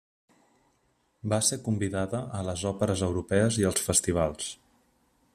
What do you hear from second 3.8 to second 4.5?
festivals.